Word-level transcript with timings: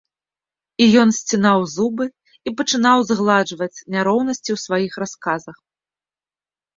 І 0.83 0.85
ён 1.01 1.09
сцінаў 1.17 1.59
зубы 1.73 2.05
і 2.49 2.53
пачынаў 2.61 3.03
згладжваць 3.09 3.83
няроўнасці 3.97 4.49
ў 4.55 4.63
сваіх 4.65 4.93
расказах. 5.05 5.57